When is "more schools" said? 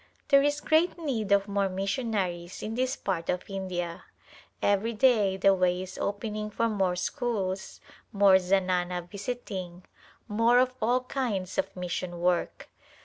6.67-7.79